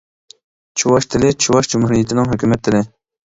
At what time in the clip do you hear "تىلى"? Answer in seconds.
1.15-1.29, 2.71-2.83